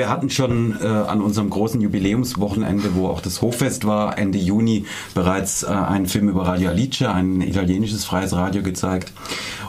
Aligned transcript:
wir 0.00 0.08
hatten 0.08 0.30
schon 0.30 0.78
äh, 0.82 0.86
an 0.86 1.20
unserem 1.20 1.50
großen 1.50 1.78
Jubiläumswochenende, 1.78 2.94
wo 2.94 3.08
auch 3.08 3.20
das 3.20 3.42
Hochfest 3.42 3.84
war, 3.84 4.16
Ende 4.16 4.38
Juni 4.38 4.86
bereits 5.14 5.62
äh, 5.62 5.66
einen 5.66 6.06
Film 6.06 6.30
über 6.30 6.46
Radio 6.46 6.70
Alice, 6.70 7.02
ein 7.02 7.42
italienisches 7.42 8.06
freies 8.06 8.32
Radio 8.32 8.62
gezeigt. 8.62 9.12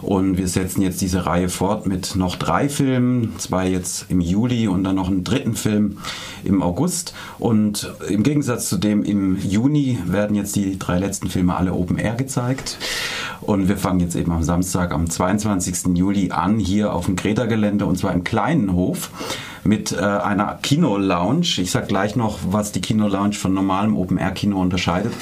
Und 0.01 0.37
wir 0.37 0.47
setzen 0.47 0.83
jetzt 0.83 1.01
diese 1.01 1.25
Reihe 1.25 1.49
fort 1.49 1.85
mit 1.85 2.15
noch 2.15 2.37
drei 2.37 2.69
Filmen, 2.69 3.33
zwei 3.39 3.67
jetzt 3.67 4.05
im 4.07 4.21
Juli 4.21 4.69
und 4.69 4.85
dann 4.85 4.95
noch 4.95 5.09
einen 5.09 5.25
dritten 5.25 5.53
Film 5.53 5.97
im 6.45 6.63
August. 6.63 7.13
Und 7.37 7.93
im 8.07 8.23
Gegensatz 8.23 8.69
zu 8.69 8.77
dem 8.77 9.03
im 9.03 9.37
Juni 9.37 9.99
werden 10.05 10.37
jetzt 10.37 10.55
die 10.55 10.79
drei 10.79 10.97
letzten 10.97 11.27
Filme 11.27 11.57
alle 11.57 11.73
Open 11.73 11.97
Air 11.97 12.15
gezeigt. 12.15 12.77
Und 13.41 13.67
wir 13.67 13.77
fangen 13.77 13.99
jetzt 13.99 14.15
eben 14.15 14.31
am 14.31 14.43
Samstag, 14.43 14.93
am 14.93 15.09
22. 15.09 15.97
Juli 15.97 16.31
an, 16.31 16.57
hier 16.57 16.93
auf 16.93 17.07
dem 17.07 17.17
Greta-Gelände 17.17 17.85
und 17.85 17.97
zwar 17.97 18.13
im 18.13 18.23
kleinen 18.23 18.71
Hof 18.71 19.11
mit 19.63 19.91
äh, 19.91 19.97
einer 19.97 20.59
Kino-Lounge. 20.61 21.57
Ich 21.57 21.71
sag 21.71 21.87
gleich 21.87 22.15
noch, 22.15 22.39
was 22.49 22.71
die 22.71 22.81
Kino-Lounge 22.81 23.33
von 23.33 23.53
normalem 23.53 23.95
Open-Air-Kino 23.95 24.59
unterscheidet. 24.59 25.13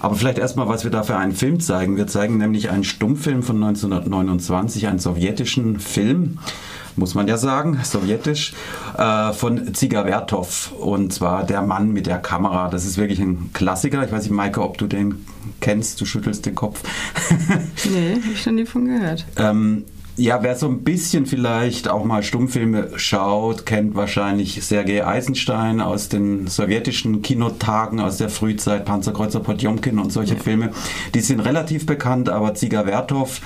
Aber 0.00 0.14
vielleicht 0.14 0.38
erstmal, 0.38 0.68
was 0.68 0.84
wir 0.84 0.90
da 0.90 1.02
für 1.02 1.16
einen 1.16 1.32
Film 1.32 1.60
zeigen. 1.60 1.96
Wir 1.96 2.06
zeigen 2.06 2.38
nämlich 2.38 2.70
einen 2.70 2.84
Stummfilm 2.84 3.42
von 3.42 3.56
1929, 3.56 4.88
einen 4.88 4.98
sowjetischen 4.98 5.80
Film 5.80 6.38
muss 6.96 7.14
man 7.14 7.28
ja 7.28 7.36
sagen, 7.36 7.78
sowjetisch, 7.82 8.54
äh, 8.96 9.32
von 9.32 9.74
Ziga 9.74 10.04
Vertov. 10.04 10.72
Und 10.72 11.12
zwar 11.12 11.44
Der 11.44 11.62
Mann 11.62 11.92
mit 11.92 12.06
der 12.06 12.18
Kamera. 12.18 12.68
Das 12.68 12.84
ist 12.84 12.96
wirklich 12.96 13.20
ein 13.20 13.50
Klassiker. 13.52 14.04
Ich 14.04 14.12
weiß 14.12 14.22
nicht, 14.22 14.32
Maike, 14.32 14.62
ob 14.62 14.78
du 14.78 14.86
den 14.86 15.26
kennst. 15.60 16.00
Du 16.00 16.06
schüttelst 16.06 16.46
den 16.46 16.54
Kopf. 16.54 16.82
nee, 17.90 18.14
habe 18.14 18.32
ich 18.32 18.46
noch 18.46 18.52
nie 18.52 18.66
von 18.66 18.86
gehört. 18.86 19.26
Ähm, 19.36 19.84
ja, 20.18 20.42
wer 20.42 20.56
so 20.56 20.66
ein 20.66 20.82
bisschen 20.82 21.26
vielleicht 21.26 21.88
auch 21.88 22.04
mal 22.04 22.22
Stummfilme 22.22 22.90
schaut, 22.96 23.66
kennt 23.66 23.94
wahrscheinlich 23.94 24.64
Sergei 24.64 25.06
Eisenstein 25.06 25.82
aus 25.82 26.08
den 26.08 26.46
sowjetischen 26.46 27.20
Kinotagen 27.20 28.00
aus 28.00 28.16
der 28.16 28.30
Frühzeit, 28.30 28.86
Panzerkreuzer 28.86 29.40
Potjomkin 29.40 29.98
und 29.98 30.10
solche 30.10 30.34
ja. 30.34 30.40
Filme. 30.40 30.70
Die 31.14 31.20
sind 31.20 31.40
relativ 31.40 31.84
bekannt, 31.84 32.30
aber 32.30 32.54
Ziga 32.54 32.84
Vertov 32.84 33.42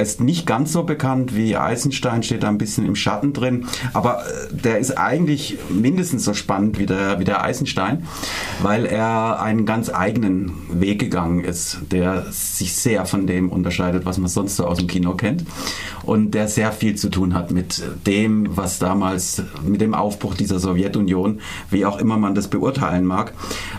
ist 0.00 0.20
nicht 0.20 0.46
ganz 0.46 0.72
so 0.72 0.84
bekannt 0.84 1.34
wie 1.34 1.56
Eisenstein, 1.56 2.22
steht 2.22 2.44
da 2.44 2.48
ein 2.48 2.58
bisschen 2.58 2.86
im 2.86 2.94
Schatten 2.94 3.32
drin. 3.32 3.66
Aber 3.92 4.20
äh, 4.20 4.54
der 4.54 4.78
ist 4.78 4.96
eigentlich 4.96 5.58
mindestens 5.70 6.24
so 6.24 6.34
spannend 6.34 6.78
wie 6.78 6.86
der, 6.86 7.18
wie 7.18 7.24
der 7.24 7.42
Eisenstein, 7.42 8.06
weil 8.62 8.86
er 8.86 9.42
einen 9.42 9.66
ganz 9.66 9.90
eigenen 9.92 10.52
Weg 10.70 11.00
gegangen 11.00 11.42
ist, 11.42 11.78
der 11.90 12.26
sich 12.30 12.74
sehr 12.74 13.06
von 13.06 13.26
dem 13.26 13.50
unterscheidet, 13.50 14.04
was 14.04 14.18
man 14.18 14.28
sonst 14.28 14.54
so 14.54 14.66
aus 14.66 14.78
dem 14.78 14.86
Kino 14.86 15.14
kennt 15.14 15.44
und 16.11 16.11
der 16.16 16.48
sehr 16.48 16.72
viel 16.72 16.94
zu 16.96 17.10
tun 17.10 17.34
hat 17.34 17.50
mit 17.50 17.82
dem, 18.06 18.56
was 18.56 18.78
damals, 18.78 19.42
mit 19.64 19.80
dem 19.80 19.94
Aufbruch 19.94 20.34
dieser 20.34 20.58
Sowjetunion, 20.58 21.40
wie 21.70 21.86
auch 21.86 21.98
immer 21.98 22.16
man 22.16 22.34
das 22.34 22.48
beurteilen 22.48 23.04
mag, 23.04 23.32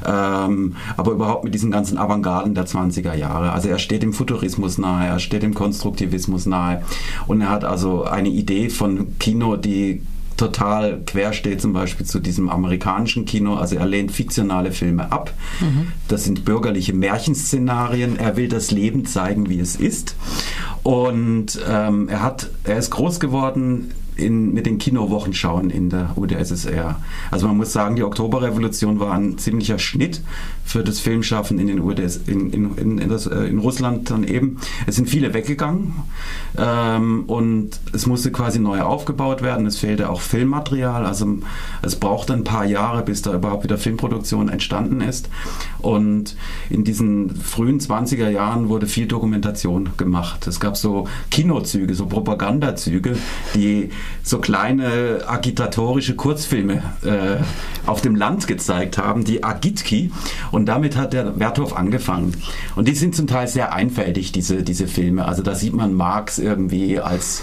ähm, 0.05 0.75
aber 0.97 1.11
überhaupt 1.11 1.43
mit 1.43 1.53
diesen 1.53 1.71
ganzen 1.71 1.97
Avantgarden 1.97 2.55
der 2.55 2.65
20er 2.65 3.13
Jahre. 3.13 3.51
Also 3.51 3.69
er 3.69 3.79
steht 3.79 4.03
dem 4.03 4.13
Futurismus 4.13 4.77
nahe, 4.77 5.07
er 5.07 5.19
steht 5.19 5.43
dem 5.43 5.53
Konstruktivismus 5.53 6.45
nahe 6.45 6.83
und 7.27 7.41
er 7.41 7.49
hat 7.49 7.63
also 7.63 8.03
eine 8.03 8.29
Idee 8.29 8.69
von 8.69 9.17
Kino, 9.19 9.55
die 9.55 10.01
total 10.37 11.01
quer 11.05 11.33
steht 11.33 11.61
zum 11.61 11.73
Beispiel 11.73 12.05
zu 12.05 12.19
diesem 12.19 12.49
amerikanischen 12.49 13.25
Kino. 13.25 13.55
Also 13.55 13.75
er 13.75 13.85
lehnt 13.85 14.11
fiktionale 14.11 14.71
Filme 14.71 15.11
ab. 15.11 15.33
Mhm. 15.59 15.87
Das 16.07 16.23
sind 16.23 16.45
bürgerliche 16.45 16.93
Märchenszenarien. 16.93 18.17
Er 18.17 18.35
will 18.37 18.47
das 18.47 18.71
Leben 18.71 19.05
zeigen, 19.05 19.49
wie 19.49 19.59
es 19.59 19.75
ist. 19.75 20.15
Und 20.83 21.59
ähm, 21.67 22.09
er 22.09 22.21
hat, 22.21 22.49
er 22.63 22.77
ist 22.77 22.91
groß 22.91 23.19
geworden 23.19 23.91
in, 24.15 24.53
mit 24.53 24.65
den 24.65 24.77
Kinowochenschauen 24.77 25.69
in 25.69 25.89
der 25.89 26.17
UdSSR. 26.17 27.01
Also 27.31 27.47
man 27.47 27.57
muss 27.57 27.73
sagen, 27.73 27.95
die 27.95 28.03
Oktoberrevolution 28.03 28.99
war 28.99 29.13
ein 29.13 29.37
ziemlicher 29.37 29.79
Schnitt 29.79 30.21
für 30.65 30.83
das 30.83 30.99
Filmschaffen 30.99 31.59
in, 31.59 31.67
den 31.67 31.79
UdS, 31.81 32.21
in, 32.27 32.51
in, 32.51 32.99
in, 32.99 33.09
das, 33.09 33.27
äh, 33.27 33.45
in 33.45 33.59
Russland 33.59 34.09
dann 34.09 34.23
eben. 34.23 34.57
Es 34.87 34.95
sind 34.95 35.09
viele 35.09 35.33
weggegangen 35.33 35.93
ähm, 36.57 37.23
und 37.27 37.79
es 37.91 38.05
musste 38.05 38.31
quasi 38.31 38.59
neu 38.59 38.81
aufgebaut 38.81 39.41
werden. 39.41 39.65
Es 39.65 39.77
fehlte 39.77 40.09
auch 40.09 40.21
Filmmaterial. 40.21 41.05
Also 41.05 41.39
es 41.81 41.95
brauchte 41.95 42.33
ein 42.33 42.43
paar 42.43 42.65
Jahre, 42.65 43.03
bis 43.03 43.21
da 43.21 43.33
überhaupt 43.33 43.63
wieder 43.63 43.77
Filmproduktion 43.77 44.49
entstanden 44.49 45.01
ist. 45.01 45.29
Und 45.79 46.35
in 46.69 46.83
diesen 46.83 47.35
frühen 47.35 47.79
20er 47.79 48.29
Jahren 48.29 48.69
wurde 48.69 48.87
viel 48.87 49.07
Dokumentation 49.07 49.89
gemacht. 49.97 50.47
Es 50.47 50.59
gab 50.59 50.77
so 50.77 51.07
Kinozüge, 51.29 51.93
so 51.93 52.05
Propagandazüge, 52.05 53.17
die 53.53 53.89
so 54.23 54.39
kleine 54.39 55.23
agitatorische 55.27 56.15
Kurzfilme 56.15 56.83
äh, 57.03 57.43
auf 57.85 58.01
dem 58.01 58.15
Land 58.15 58.47
gezeigt 58.47 58.97
haben, 58.97 59.23
die 59.23 59.43
Agitki. 59.43 60.11
Und 60.51 60.65
damit 60.65 60.95
hat 60.95 61.13
der 61.13 61.39
Werthof 61.39 61.75
angefangen. 61.75 62.35
Und 62.75 62.87
die 62.87 62.95
sind 62.95 63.15
zum 63.15 63.27
Teil 63.27 63.47
sehr 63.47 63.73
einfältig, 63.73 64.31
diese, 64.31 64.63
diese 64.63 64.87
Filme. 64.87 65.25
Also 65.25 65.43
da 65.43 65.55
sieht 65.55 65.73
man 65.73 65.93
Marx 65.93 66.39
irgendwie 66.39 66.99
als 66.99 67.41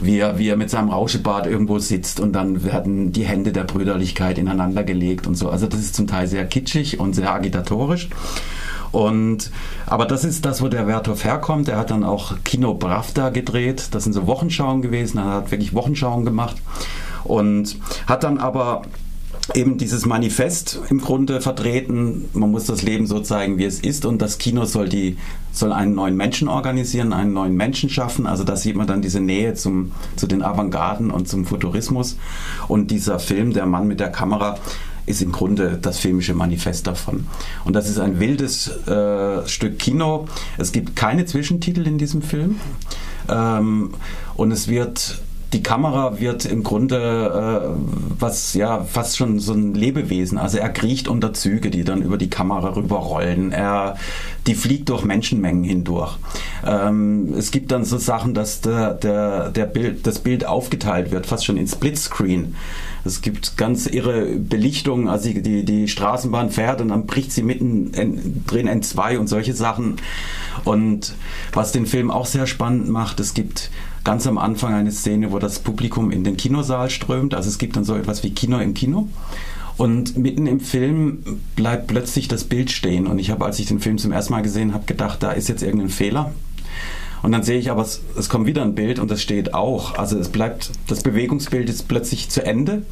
wie 0.00 0.18
er, 0.18 0.38
wie 0.38 0.48
er 0.48 0.56
mit 0.56 0.70
seinem 0.70 0.90
Rauschebart 0.90 1.46
irgendwo 1.46 1.78
sitzt 1.78 2.20
und 2.20 2.32
dann 2.32 2.64
werden 2.64 3.12
die 3.12 3.24
Hände 3.24 3.52
der 3.52 3.64
Brüderlichkeit 3.64 4.38
ineinander 4.38 4.82
gelegt 4.82 5.26
und 5.26 5.36
so. 5.36 5.48
Also 5.48 5.66
das 5.66 5.80
ist 5.80 5.94
zum 5.94 6.06
Teil 6.06 6.26
sehr 6.26 6.44
kitschig 6.44 6.98
und 6.98 7.14
sehr 7.14 7.32
agitatorisch. 7.32 8.08
Und, 8.92 9.50
aber 9.86 10.04
das 10.04 10.22
ist 10.22 10.44
das, 10.44 10.62
wo 10.62 10.68
der 10.68 10.86
Werthoff 10.86 11.24
herkommt. 11.24 11.68
Er 11.68 11.78
hat 11.78 11.90
dann 11.90 12.04
auch 12.04 12.34
Kino 12.44 12.74
Bravda 12.74 13.30
gedreht. 13.30 13.88
Das 13.92 14.04
sind 14.04 14.12
so 14.12 14.26
Wochenschauen 14.26 14.82
gewesen. 14.82 15.18
Er 15.18 15.24
hat 15.24 15.50
wirklich 15.50 15.74
Wochenschauen 15.74 16.24
gemacht 16.24 16.56
und 17.24 17.78
hat 18.06 18.22
dann 18.22 18.38
aber 18.38 18.82
eben 19.54 19.76
dieses 19.76 20.06
Manifest 20.06 20.80
im 20.88 21.00
Grunde 21.00 21.40
vertreten. 21.40 22.28
Man 22.32 22.50
muss 22.50 22.66
das 22.66 22.82
Leben 22.82 23.06
so 23.06 23.20
zeigen, 23.20 23.58
wie 23.58 23.64
es 23.64 23.80
ist. 23.80 24.04
Und 24.04 24.22
das 24.22 24.38
Kino 24.38 24.64
soll 24.64 24.88
die, 24.88 25.16
soll 25.52 25.72
einen 25.72 25.94
neuen 25.94 26.16
Menschen 26.16 26.48
organisieren, 26.48 27.12
einen 27.12 27.32
neuen 27.32 27.56
Menschen 27.56 27.90
schaffen. 27.90 28.26
Also 28.26 28.44
da 28.44 28.56
sieht 28.56 28.76
man 28.76 28.86
dann 28.86 29.02
diese 29.02 29.20
Nähe 29.20 29.54
zum, 29.54 29.92
zu 30.16 30.26
den 30.26 30.42
Avantgarden 30.42 31.10
und 31.10 31.28
zum 31.28 31.44
Futurismus. 31.44 32.16
Und 32.68 32.90
dieser 32.90 33.18
Film, 33.18 33.52
der 33.52 33.66
Mann 33.66 33.88
mit 33.88 34.00
der 34.00 34.10
Kamera, 34.10 34.58
ist 35.06 35.22
im 35.22 35.32
Grunde 35.32 35.78
das 35.80 35.98
filmische 35.98 36.34
Manifest 36.34 36.86
davon. 36.86 37.26
Und 37.64 37.74
das 37.74 37.88
ist 37.88 37.98
ein 37.98 38.20
wildes 38.20 38.68
äh, 38.86 39.46
Stück 39.48 39.78
Kino. 39.78 40.28
Es 40.58 40.72
gibt 40.72 40.96
keine 40.96 41.24
Zwischentitel 41.26 41.86
in 41.86 41.98
diesem 41.98 42.22
Film. 42.22 42.60
Ähm, 43.28 43.94
und 44.34 44.52
es 44.52 44.68
wird 44.68 45.20
die 45.52 45.62
Kamera 45.62 46.18
wird 46.18 46.46
im 46.46 46.62
Grunde 46.62 46.96
äh, 46.96 48.02
was 48.18 48.54
ja 48.54 48.84
fast 48.84 49.18
schon 49.18 49.38
so 49.38 49.52
ein 49.52 49.74
Lebewesen. 49.74 50.38
Also 50.38 50.58
er 50.58 50.70
kriecht 50.70 51.08
unter 51.08 51.34
Züge, 51.34 51.70
die 51.70 51.84
dann 51.84 52.00
über 52.00 52.16
die 52.16 52.30
Kamera 52.30 52.74
rüberrollen. 52.74 53.52
Er, 53.52 53.96
die 54.46 54.54
fliegt 54.54 54.88
durch 54.88 55.04
Menschenmengen 55.04 55.64
hindurch. 55.64 56.16
Ähm, 56.64 57.34
es 57.36 57.50
gibt 57.50 57.70
dann 57.70 57.84
so 57.84 57.98
Sachen, 57.98 58.32
dass 58.32 58.62
der, 58.62 58.94
der, 58.94 59.50
der 59.50 59.66
Bild, 59.66 60.06
das 60.06 60.20
Bild 60.20 60.46
aufgeteilt 60.46 61.10
wird, 61.10 61.26
fast 61.26 61.44
schon 61.44 61.58
in 61.58 61.66
Splitscreen. 61.66 62.54
Es 63.04 63.20
gibt 63.20 63.56
ganz 63.56 63.86
irre 63.86 64.26
Belichtungen, 64.36 65.08
also 65.08 65.28
die, 65.28 65.42
die, 65.42 65.64
die 65.64 65.88
Straßenbahn 65.88 66.50
fährt 66.50 66.80
und 66.80 66.88
dann 66.88 67.06
bricht 67.06 67.32
sie 67.32 67.42
mitten 67.42 68.44
drin 68.46 68.68
N2 68.68 69.18
und 69.18 69.26
solche 69.26 69.54
Sachen. 69.54 69.96
Und 70.64 71.14
was 71.52 71.72
den 71.72 71.86
Film 71.86 72.10
auch 72.10 72.26
sehr 72.26 72.46
spannend 72.46 72.88
macht, 72.88 73.18
es 73.18 73.34
gibt 73.34 73.70
ganz 74.04 74.26
am 74.26 74.38
Anfang 74.38 74.74
eine 74.74 74.92
Szene, 74.92 75.32
wo 75.32 75.38
das 75.38 75.58
Publikum 75.58 76.10
in 76.10 76.24
den 76.24 76.36
Kinosaal 76.36 76.90
strömt. 76.90 77.34
Also 77.34 77.48
es 77.48 77.58
gibt 77.58 77.76
dann 77.76 77.84
so 77.84 77.94
etwas 77.94 78.22
wie 78.22 78.30
Kino 78.30 78.58
im 78.58 78.74
Kino. 78.74 79.08
Und 79.76 80.16
mitten 80.18 80.46
im 80.46 80.60
Film 80.60 81.40
bleibt 81.56 81.86
plötzlich 81.86 82.28
das 82.28 82.44
Bild 82.44 82.70
stehen. 82.70 83.06
Und 83.06 83.18
ich 83.18 83.30
habe, 83.30 83.44
als 83.44 83.58
ich 83.58 83.66
den 83.66 83.80
Film 83.80 83.98
zum 83.98 84.12
ersten 84.12 84.32
Mal 84.32 84.42
gesehen 84.42 84.74
habe, 84.74 84.84
gedacht, 84.84 85.22
da 85.22 85.32
ist 85.32 85.48
jetzt 85.48 85.62
irgendein 85.62 85.88
Fehler. 85.88 86.32
Und 87.22 87.32
dann 87.32 87.42
sehe 87.42 87.58
ich 87.58 87.70
aber, 87.70 87.82
es, 87.82 88.02
es 88.18 88.28
kommt 88.28 88.46
wieder 88.46 88.62
ein 88.62 88.74
Bild 88.74 88.98
und 88.98 89.10
das 89.10 89.22
steht 89.22 89.54
auch. 89.54 89.96
Also 89.96 90.18
es 90.18 90.28
bleibt, 90.28 90.72
das 90.88 91.02
Bewegungsbild 91.02 91.68
ist 91.70 91.88
plötzlich 91.88 92.28
zu 92.28 92.44
Ende. 92.44 92.82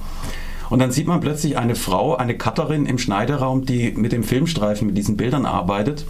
Und 0.70 0.78
dann 0.78 0.92
sieht 0.92 1.08
man 1.08 1.20
plötzlich 1.20 1.58
eine 1.58 1.74
Frau, 1.74 2.14
eine 2.14 2.38
Cutterin 2.38 2.86
im 2.86 2.98
Schneideraum, 2.98 3.66
die 3.66 3.90
mit 3.90 4.12
dem 4.12 4.22
Filmstreifen, 4.22 4.86
mit 4.86 4.96
diesen 4.96 5.16
Bildern 5.16 5.46
arbeitet. 5.46 6.06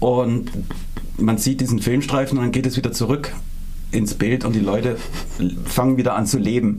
Und 0.00 0.50
man 1.18 1.38
sieht 1.38 1.60
diesen 1.60 1.78
Filmstreifen 1.78 2.36
und 2.36 2.44
dann 2.44 2.52
geht 2.52 2.66
es 2.66 2.76
wieder 2.76 2.90
zurück 2.90 3.32
ins 3.92 4.14
Bild 4.14 4.44
und 4.44 4.54
die 4.54 4.60
Leute 4.60 4.96
fangen 5.64 5.96
wieder 5.96 6.14
an 6.14 6.26
zu 6.26 6.38
leben. 6.38 6.78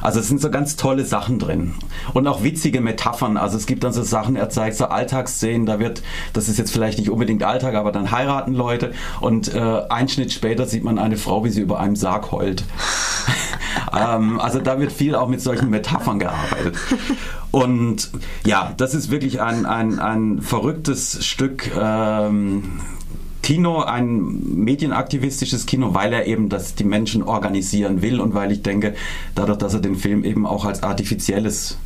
Also 0.00 0.20
es 0.20 0.28
sind 0.28 0.40
so 0.40 0.50
ganz 0.50 0.76
tolle 0.76 1.04
Sachen 1.04 1.38
drin. 1.38 1.74
Und 2.14 2.26
auch 2.26 2.42
witzige 2.42 2.80
Metaphern. 2.80 3.36
Also 3.36 3.56
es 3.56 3.66
gibt 3.66 3.84
dann 3.84 3.92
so 3.92 4.02
Sachen, 4.02 4.36
er 4.36 4.50
zeigt 4.50 4.76
so 4.76 4.86
Alltagsszenen, 4.86 5.66
da 5.66 5.78
wird, 5.78 6.02
das 6.32 6.48
ist 6.48 6.58
jetzt 6.58 6.72
vielleicht 6.72 6.98
nicht 6.98 7.10
unbedingt 7.10 7.42
Alltag, 7.42 7.74
aber 7.74 7.92
dann 7.92 8.10
heiraten 8.10 8.54
Leute 8.54 8.92
und 9.20 9.54
äh, 9.54 9.82
ein 9.88 10.08
Schnitt 10.08 10.32
später 10.32 10.66
sieht 10.66 10.84
man 10.84 10.98
eine 10.98 11.16
Frau, 11.16 11.44
wie 11.44 11.50
sie 11.50 11.60
über 11.60 11.80
einem 11.80 11.96
Sarg 11.96 12.32
heult. 12.32 12.64
ähm, 13.96 14.40
also 14.40 14.60
da 14.60 14.78
wird 14.78 14.92
viel 14.92 15.14
auch 15.14 15.28
mit 15.28 15.40
solchen 15.40 15.70
Metaphern 15.70 16.18
gearbeitet. 16.18 16.76
Und 17.50 18.10
ja, 18.46 18.72
das 18.76 18.94
ist 18.94 19.10
wirklich 19.10 19.40
ein, 19.40 19.66
ein, 19.66 19.98
ein 19.98 20.40
verrücktes 20.40 21.24
Stück 21.24 21.70
ähm, 21.78 22.80
Kino 23.50 23.82
ein 23.82 24.62
medienaktivistisches 24.62 25.66
Kino, 25.66 25.92
weil 25.92 26.12
er 26.12 26.28
eben 26.28 26.48
das 26.48 26.76
die 26.76 26.84
Menschen 26.84 27.24
organisieren 27.24 28.00
will 28.00 28.20
und 28.20 28.32
weil 28.32 28.52
ich 28.52 28.62
denke, 28.62 28.94
dadurch, 29.34 29.58
dass 29.58 29.74
er 29.74 29.80
den 29.80 29.96
Film 29.96 30.22
eben 30.22 30.46
auch 30.46 30.64
als 30.64 30.84
artifizielles 30.84 31.76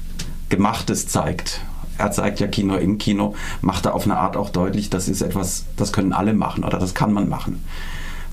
Gemachtes 0.50 1.08
zeigt. 1.08 1.62
Er 1.96 2.10
zeigt 2.10 2.38
ja 2.40 2.48
Kino 2.48 2.76
im 2.76 2.98
Kino, 2.98 3.34
macht 3.62 3.86
er 3.86 3.94
auf 3.94 4.04
eine 4.04 4.18
Art 4.18 4.36
auch 4.36 4.50
deutlich, 4.50 4.90
das 4.90 5.08
ist 5.08 5.22
etwas, 5.22 5.64
das 5.78 5.90
können 5.94 6.12
alle 6.12 6.34
machen 6.34 6.64
oder 6.64 6.78
das 6.78 6.92
kann 6.92 7.14
man 7.14 7.30
machen. 7.30 7.64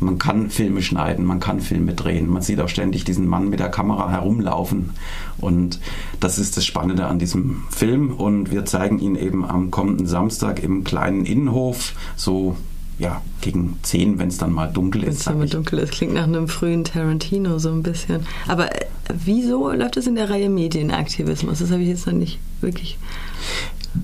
Man 0.02 0.18
kann 0.18 0.50
Filme 0.50 0.82
schneiden, 0.82 1.24
man 1.24 1.40
kann 1.40 1.62
Filme 1.62 1.94
drehen. 1.94 2.28
Man 2.28 2.42
sieht 2.42 2.60
auch 2.60 2.68
ständig 2.68 3.06
diesen 3.06 3.28
Mann 3.28 3.50
mit 3.50 3.62
der 3.62 3.70
Kamera 3.70 4.10
herumlaufen. 4.10 4.90
Und 5.38 5.80
das 6.20 6.38
ist 6.38 6.58
das 6.58 6.66
Spannende 6.66 7.06
an 7.06 7.20
diesem 7.20 7.64
Film. 7.70 8.12
Und 8.12 8.52
wir 8.52 8.66
zeigen 8.66 9.00
ihn 9.00 9.16
eben 9.16 9.46
am 9.46 9.70
kommenden 9.72 10.08
Samstag 10.08 10.62
im 10.62 10.84
kleinen 10.84 11.26
Innenhof, 11.26 11.94
so 12.18 12.58
ja, 13.02 13.22
gegen 13.42 13.80
10, 13.82 14.20
wenn 14.20 14.30
es 14.30 14.38
dann 14.38 14.52
mal 14.54 14.68
dunkel 14.68 15.04
ist. 15.04 15.08
Wenn 15.08 15.16
es 15.16 15.24
dann 15.24 15.38
mal 15.40 15.50
dunkel 15.50 15.80
ist, 15.80 15.92
klingt 15.92 16.14
nach 16.14 16.24
einem 16.24 16.48
frühen 16.48 16.84
Tarantino 16.84 17.58
so 17.58 17.70
ein 17.70 17.82
bisschen. 17.82 18.28
Aber 18.48 18.72
äh, 18.76 18.86
wieso 19.26 19.72
läuft 19.72 19.98
es 19.98 20.06
in 20.06 20.14
der 20.14 20.30
Reihe 20.30 20.50
Medienaktivismus? 20.50 21.60
Das 21.60 21.72
habe 21.72 21.82
ich 21.82 21.88
jetzt 21.88 22.06
noch 22.06 22.14
nicht 22.14 22.40
wirklich. 22.62 23.00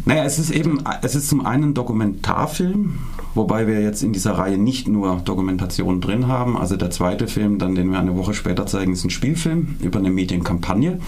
Naja, 0.06 0.24
es 0.26 0.40
ist 0.40 0.50
eben, 0.50 0.80
es 1.04 1.14
ist 1.14 1.30
zum 1.30 1.46
einen 1.46 1.76
Dokumentarfilm, 1.76 2.98
wobei 3.36 3.68
wir 3.68 3.82
jetzt 3.82 4.02
in 4.02 4.14
dieser 4.14 4.32
Reihe 4.32 4.58
nicht 4.58 4.88
nur 4.88 5.18
Dokumentationen 5.24 6.02
drin 6.02 6.28
haben. 6.28 6.58
Also 6.58 6.76
der 6.76 6.90
zweite 6.90 7.28
Film, 7.28 7.60
dann 7.60 7.76
den 7.76 7.92
wir 7.92 8.00
eine 8.00 8.18
Woche 8.18 8.34
später 8.34 8.66
zeigen, 8.66 8.94
ist 8.94 9.06
ein 9.06 9.12
Spielfilm 9.12 9.78
über 9.80 10.00
eine 10.00 10.10
Medienkampagne. 10.10 11.00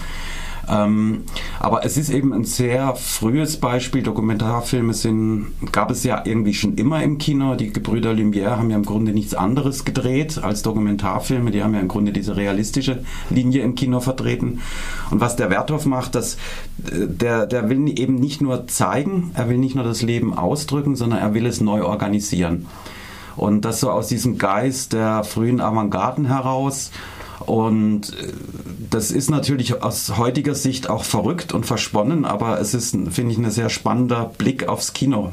Ähm, 0.68 1.24
aber 1.58 1.84
es 1.84 1.96
ist 1.96 2.10
eben 2.10 2.32
ein 2.32 2.44
sehr 2.44 2.94
frühes 2.94 3.58
Beispiel. 3.58 4.02
Dokumentarfilme 4.02 4.94
sind, 4.94 5.48
gab 5.72 5.90
es 5.90 6.04
ja 6.04 6.22
irgendwie 6.24 6.54
schon 6.54 6.74
immer 6.74 7.02
im 7.02 7.18
Kino. 7.18 7.54
Die 7.54 7.72
Gebrüder 7.72 8.12
Lumière 8.12 8.56
haben 8.56 8.70
ja 8.70 8.76
im 8.76 8.84
Grunde 8.84 9.12
nichts 9.12 9.34
anderes 9.34 9.84
gedreht 9.84 10.42
als 10.42 10.62
Dokumentarfilme. 10.62 11.50
Die 11.50 11.62
haben 11.62 11.74
ja 11.74 11.80
im 11.80 11.88
Grunde 11.88 12.12
diese 12.12 12.36
realistische 12.36 13.04
Linie 13.30 13.62
im 13.62 13.74
Kino 13.74 14.00
vertreten. 14.00 14.60
Und 15.10 15.20
was 15.20 15.36
der 15.36 15.50
Werthoff 15.50 15.86
macht, 15.86 16.14
das, 16.14 16.36
der, 16.78 17.46
der 17.46 17.68
will 17.68 17.98
eben 17.98 18.16
nicht 18.16 18.40
nur 18.40 18.66
zeigen, 18.66 19.30
er 19.34 19.48
will 19.48 19.58
nicht 19.58 19.74
nur 19.74 19.84
das 19.84 20.02
Leben 20.02 20.36
ausdrücken, 20.36 20.96
sondern 20.96 21.20
er 21.20 21.34
will 21.34 21.46
es 21.46 21.60
neu 21.60 21.84
organisieren. 21.84 22.66
Und 23.36 23.64
das 23.64 23.80
so 23.80 23.90
aus 23.90 24.08
diesem 24.08 24.38
Geist 24.38 24.92
der 24.92 25.24
frühen 25.24 25.60
Avantgarden 25.60 26.26
heraus 26.26 26.90
und 27.46 28.10
äh, 28.10 28.32
das 28.90 29.10
ist 29.10 29.30
natürlich 29.30 29.82
aus 29.82 30.16
heutiger 30.18 30.54
Sicht 30.54 30.90
auch 30.90 31.04
verrückt 31.04 31.52
und 31.52 31.64
versponnen, 31.64 32.24
aber 32.24 32.60
es 32.60 32.74
ist, 32.74 32.90
finde 33.10 33.32
ich, 33.32 33.38
ein 33.38 33.50
sehr 33.50 33.70
spannender 33.70 34.32
Blick 34.36 34.68
aufs 34.68 34.92
Kino. 34.92 35.32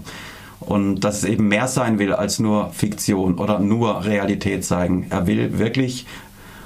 Und 0.59 1.01
dass 1.01 1.19
es 1.19 1.23
eben 1.23 1.47
mehr 1.47 1.67
sein 1.67 1.99
will 1.99 2.13
als 2.13 2.39
nur 2.39 2.71
Fiktion 2.71 3.35
oder 3.35 3.59
nur 3.59 4.05
Realität 4.05 4.65
zeigen. 4.65 5.07
Er 5.09 5.27
will 5.27 5.59
wirklich 5.59 6.05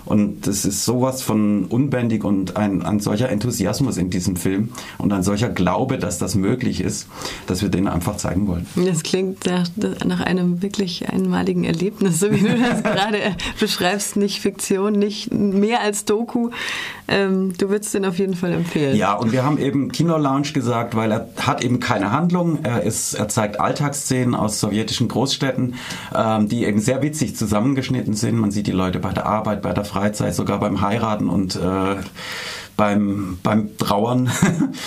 und 0.05 0.47
das 0.47 0.65
ist 0.65 0.85
sowas 0.85 1.21
von 1.21 1.65
unbändig 1.65 2.23
und 2.23 2.57
ein, 2.57 2.83
ein 2.83 2.99
solcher 2.99 3.29
Enthusiasmus 3.29 3.97
in 3.97 4.09
diesem 4.09 4.35
Film 4.35 4.69
und 4.97 5.13
ein 5.13 5.23
solcher 5.23 5.49
Glaube, 5.49 5.97
dass 5.97 6.17
das 6.17 6.35
möglich 6.35 6.81
ist, 6.81 7.07
dass 7.47 7.61
wir 7.61 7.69
den 7.69 7.87
einfach 7.87 8.17
zeigen 8.17 8.47
wollen. 8.47 8.65
Das 8.75 9.03
klingt 9.03 9.45
nach, 9.45 9.67
nach 10.05 10.21
einem 10.21 10.61
wirklich 10.61 11.09
einmaligen 11.09 11.63
Erlebnis, 11.63 12.19
so 12.19 12.31
wie 12.31 12.39
du 12.39 12.57
das 12.57 12.83
gerade 12.83 13.19
beschreibst. 13.59 14.15
Nicht 14.15 14.41
Fiktion, 14.41 14.93
nicht 14.93 15.31
mehr 15.33 15.81
als 15.81 16.05
Doku. 16.05 16.49
Ähm, 17.07 17.53
du 17.57 17.69
würdest 17.69 17.93
den 17.93 18.05
auf 18.05 18.17
jeden 18.19 18.35
Fall 18.35 18.53
empfehlen. 18.53 18.95
Ja, 18.95 19.13
und 19.13 19.31
wir 19.31 19.43
haben 19.43 19.57
eben 19.57 19.91
Kino 19.91 20.17
Lounge 20.17 20.51
gesagt, 20.53 20.95
weil 20.95 21.11
er 21.11 21.29
hat 21.37 21.63
eben 21.63 21.79
keine 21.79 22.11
Handlung. 22.11 22.59
Er, 22.63 22.83
ist, 22.83 23.13
er 23.13 23.27
zeigt 23.27 23.59
Alltagsszenen 23.59 24.35
aus 24.35 24.59
sowjetischen 24.59 25.07
Großstädten, 25.07 25.75
ähm, 26.15 26.47
die 26.47 26.65
eben 26.65 26.79
sehr 26.79 27.01
witzig 27.01 27.35
zusammengeschnitten 27.35 28.13
sind. 28.13 28.37
Man 28.37 28.51
sieht 28.51 28.67
die 28.67 28.71
Leute 28.71 28.99
bei 28.99 29.11
der 29.11 29.25
Arbeit, 29.25 29.61
bei 29.61 29.73
der 29.73 29.83
Freizeit, 29.91 30.33
sogar 30.33 30.59
beim 30.59 30.79
Heiraten 30.79 31.27
und 31.27 31.57
äh, 31.57 31.95
beim, 32.77 33.37
beim 33.43 33.77
Trauern. 33.77 34.31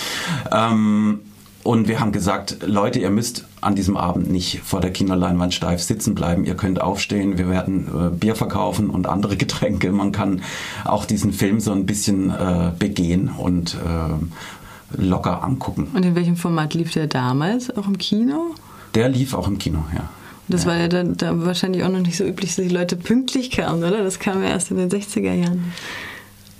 ähm, 0.51 1.19
und 1.63 1.87
wir 1.87 1.99
haben 1.99 2.11
gesagt, 2.11 2.57
Leute, 2.65 2.99
ihr 2.99 3.11
müsst 3.11 3.45
an 3.61 3.75
diesem 3.75 3.97
Abend 3.97 4.31
nicht 4.31 4.61
vor 4.63 4.81
der 4.81 4.91
Kinderleinwand 4.91 5.53
steif 5.53 5.81
sitzen 5.81 6.15
bleiben. 6.15 6.43
Ihr 6.45 6.55
könnt 6.55 6.81
aufstehen, 6.81 7.37
wir 7.37 7.49
werden 7.49 7.87
äh, 7.87 8.09
Bier 8.15 8.35
verkaufen 8.35 8.89
und 8.89 9.07
andere 9.07 9.37
Getränke. 9.45 9.91
Man 9.91 10.11
kann 10.11 10.41
auch 10.85 11.05
diesen 11.05 11.33
Film 11.33 11.59
so 11.59 11.71
ein 11.71 11.85
bisschen 11.85 12.31
äh, 12.31 12.71
begehen 12.77 13.29
und 13.29 13.75
äh, 13.75 15.01
locker 15.01 15.43
angucken. 15.43 15.87
Und 15.93 16.03
in 16.03 16.15
welchem 16.15 16.35
Format 16.35 16.73
lief 16.73 16.91
der 16.93 17.05
damals? 17.05 17.75
Auch 17.75 17.87
im 17.87 17.99
Kino? 17.99 18.55
Der 18.95 19.09
lief 19.09 19.35
auch 19.35 19.47
im 19.47 19.59
Kino, 19.59 19.85
ja. 19.93 20.09
Das 20.47 20.63
ja. 20.63 20.69
war 20.69 20.77
ja 20.77 20.87
dann 20.87 21.17
da 21.17 21.45
wahrscheinlich 21.45 21.83
auch 21.83 21.89
noch 21.89 22.01
nicht 22.01 22.17
so 22.17 22.23
üblich, 22.23 22.55
dass 22.55 22.65
die 22.65 22.73
Leute 22.73 22.95
pünktlich 22.95 23.51
kamen, 23.51 23.83
oder? 23.83 24.03
Das 24.03 24.19
kam 24.19 24.43
ja 24.43 24.49
erst 24.49 24.71
in 24.71 24.77
den 24.77 24.89
60er 24.89 25.33
Jahren. 25.33 25.73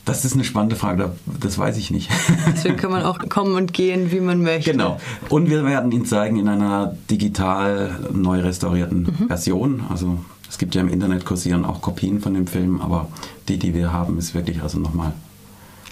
Das 0.06 0.24
ist 0.24 0.34
eine 0.36 0.44
spannende 0.44 0.76
Frage, 0.76 1.14
das 1.42 1.58
weiß 1.58 1.78
ich 1.78 1.90
nicht. 1.90 2.12
Deswegen 2.54 2.78
kann 2.78 2.92
man 2.92 3.04
auch 3.04 3.18
kommen 3.28 3.56
und 3.56 3.74
gehen, 3.74 4.12
wie 4.12 4.20
man 4.20 4.42
möchte. 4.42 4.72
Genau. 4.72 5.00
Und 5.30 5.50
wir 5.50 5.66
werden 5.66 5.92
ihn 5.92 6.06
zeigen 6.06 6.38
in 6.38 6.48
einer 6.48 6.96
digital 7.10 8.00
neu 8.14 8.42
restaurierten 8.42 9.16
mhm. 9.20 9.28
Version. 9.28 9.84
Also 9.90 10.20
es 10.48 10.60
gibt 10.60 10.76
ja 10.76 10.82
im 10.82 10.90
Internet 10.90 11.26
kursieren 11.26 11.66
auch 11.66 11.82
Kopien 11.82 12.22
von 12.22 12.36
dem 12.36 12.46
Film, 12.46 12.82
aber 12.82 13.08
die, 13.48 13.58
die 13.58 13.74
wir 13.74 13.94
haben, 13.94 14.20
ist 14.20 14.36
wirklich 14.36 14.62
also 14.62 14.78
nochmal 14.78 15.14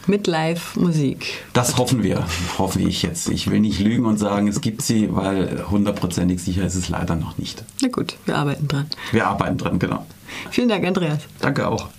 mit 0.08 0.28
Live-Musik. 0.28 1.46
Das 1.54 1.78
hoffen 1.78 2.04
wir, 2.04 2.26
hoffe 2.58 2.82
ich 2.82 3.04
jetzt. 3.04 3.30
Ich 3.30 3.50
will 3.50 3.60
nicht 3.60 3.80
lügen 3.80 4.06
und 4.06 4.18
sagen, 4.18 4.48
es 4.48 4.62
gibt 4.62 4.82
sie, 4.82 5.14
weil 5.14 5.66
hundertprozentig 5.70 6.42
sicher 6.42 6.66
ist 6.66 6.76
es 6.76 6.90
leider 6.90 7.16
noch 7.16 7.38
nicht. 7.38 7.64
Na 7.82 7.88
gut, 7.88 8.16
wir 8.26 8.36
arbeiten 8.36 8.68
dran. 8.68 8.88
Wir 9.12 9.28
arbeiten 9.28 9.58
dran, 9.58 9.80
genau. 9.80 10.06
Vielen 10.52 10.70
Dank, 10.70 10.86
Andreas. 10.86 11.20
Danke 11.40 11.68
auch. 11.68 11.90